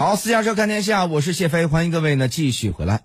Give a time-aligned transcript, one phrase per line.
[0.00, 3.02] 好，私家车看天下，我是谢飞，欢迎各位呢继续回来。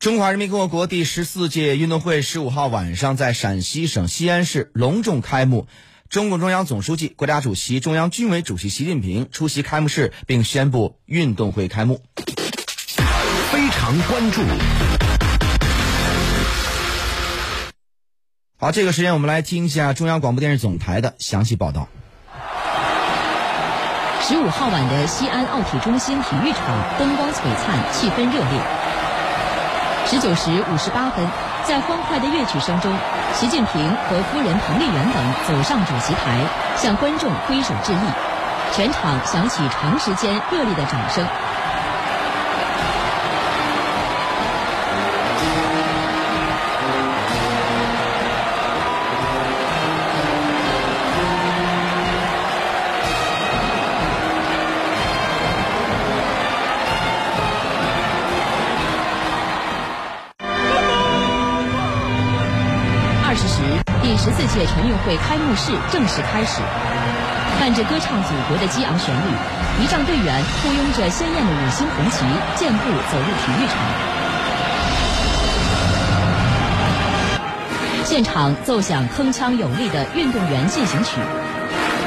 [0.00, 5.68] 中华人民共和国第十四届运动会十五号晚上在陕西省西安市隆重开幕，
[6.08, 12.02] 中共中央总书记、国家主席、中央军委主席习近平出席开幕式，并宣布运动会开幕。
[13.52, 14.42] 非常关注。
[18.56, 21.88] 好，这个时间我们来听一下中央广播电视总台的详细报道。
[24.26, 26.62] 十五号晚的西安奥体中心体育场
[26.98, 28.58] 灯光璀璨，气氛热烈。
[30.06, 31.28] 十九时五十八分，
[31.64, 32.90] 在欢快的乐曲声中，
[33.34, 36.40] 习近平和夫人彭丽媛等走上主席台，
[36.74, 37.98] 向观众挥手致意，
[38.72, 41.22] 全场响起长时间热烈的掌声。
[64.54, 66.60] 届全运会开幕式正式开始。
[67.58, 72.24] 伴着歌唱祖国的激昂旋律，仪仗队员簇拥着鲜艳的五星红旗，
[72.54, 72.78] 健步
[73.10, 73.76] 走入体育场。
[78.04, 81.18] 现场奏响铿锵有力的运动员进行曲。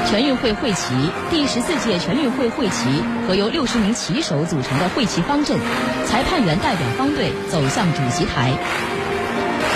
[0.09, 0.93] 全运会会旗，
[1.29, 5.59] 第十四届全运会会旗和由六十名旗手组成的会旗方阵，
[6.05, 8.53] 裁判员代表方队走向主席台。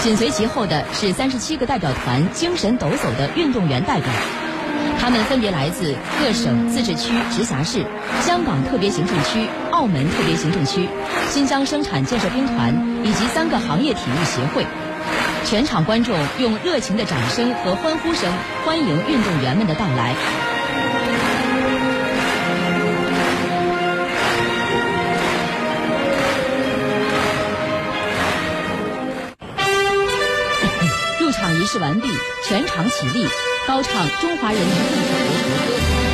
[0.01, 4.09] 紧随其后的是三十七个代表团精神抖擞的运动员代表，
[4.99, 7.85] 他们分别来自各省、自治区、直辖市、
[8.21, 10.89] 香港特别行政区、澳门特别行政区、
[11.29, 14.65] 新疆生产建设兵团以及三个行业体育协会。
[15.45, 18.31] 全场观众用热情的掌声和欢呼声
[18.65, 20.15] 欢迎运动员们的到来。
[31.81, 32.07] 完毕，
[32.47, 33.27] 全场起立，
[33.67, 36.10] 高唱中华人民共和国国歌。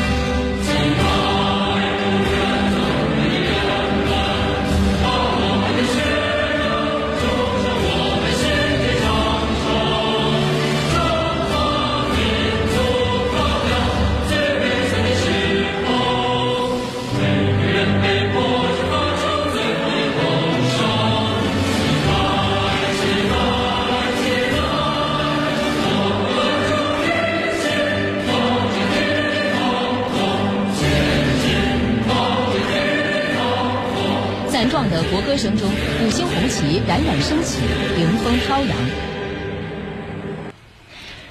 [34.97, 35.69] 的国歌声中，
[36.03, 37.59] 五星红旗冉冉升起，
[38.00, 38.75] 迎风飘扬。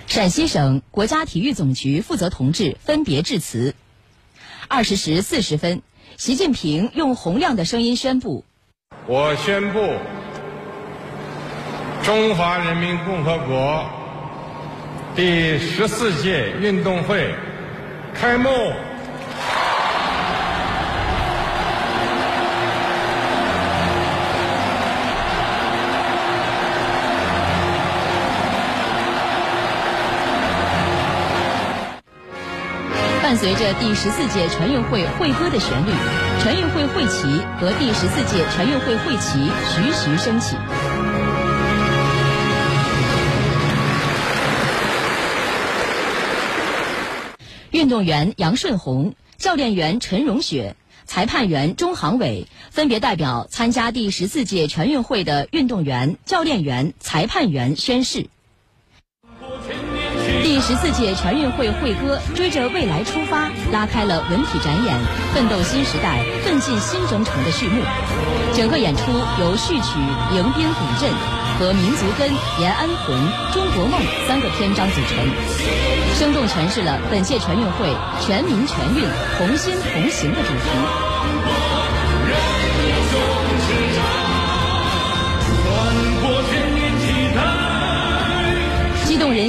[0.07, 3.75] 陕西省国家体育总局负责同志分别致辞。
[4.69, 5.83] 二十时四十分，
[6.17, 8.45] 习近平用洪亮的声音宣布
[9.09, 9.81] ：“我宣布，
[12.05, 13.85] 中华人民共和国
[15.17, 17.35] 第十四届运动会
[18.15, 18.49] 开幕。”
[33.37, 35.91] 随着第十四届全运会会歌的旋律，
[36.43, 37.27] 全运会会旗
[37.61, 40.57] 和第十四届全运会会旗徐徐升起。
[47.71, 50.75] 运动员杨顺红、教练员陈荣雪、
[51.05, 58.29] 裁判员钟航伟分别代表参加第十四届全运会的运动员、教练员、裁判员宣誓。
[60.43, 64.97] 第十四届全运会会歌《追着未来出发》拉开了文体展演
[65.35, 67.83] “奋斗新时代，奋进新征程”的序幕。
[68.55, 69.03] 整个演出
[69.41, 69.99] 由序曲
[70.35, 71.11] 《迎宾古镇》
[71.59, 72.29] 和《民族根》
[72.61, 73.19] 《延安魂》
[73.53, 75.25] 《中国梦》三个篇章组成，
[76.19, 77.89] 生动诠释了本届全运会
[78.21, 79.05] “全民全运，
[79.39, 80.61] 同心同行”的主题。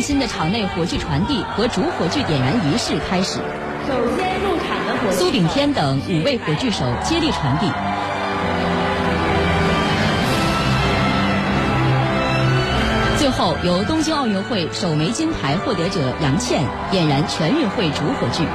[0.07, 3.39] 心的场内火炬传递和主火炬点燃仪式开始。
[3.85, 7.69] 首先入场的火炬，苏炳添等五位火炬手接力传递。
[13.19, 18.45] 最后，由东京奥运会首枚金牌获得者杨倩点燃全运会主火炬。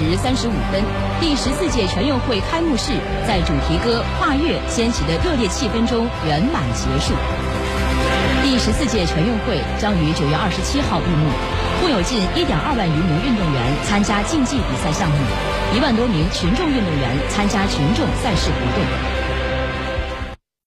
[0.00, 0.82] 时三十五分，
[1.20, 2.92] 第十四届全运会开幕式
[3.28, 7.12] 在主题歌《跨越》掀起的热烈气氛中圆满结束。
[8.42, 11.28] 第十四届全运会将于九月二十七号闭幕，
[11.82, 15.20] 共有近一点二万余名运动员参加竞技比赛项目，
[15.76, 18.80] 一万多名群众运动员参加群众赛事活动。